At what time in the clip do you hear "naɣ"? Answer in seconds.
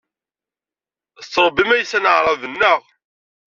2.57-2.81